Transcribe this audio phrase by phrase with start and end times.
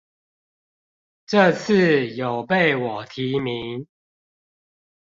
[1.27, 3.85] 這次有被我提名